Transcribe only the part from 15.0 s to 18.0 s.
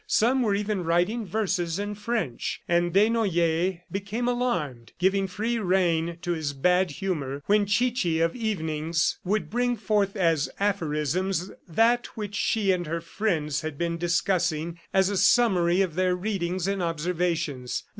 a summary of their readings and observations.